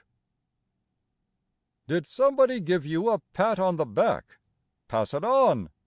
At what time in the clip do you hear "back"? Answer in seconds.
3.85-4.39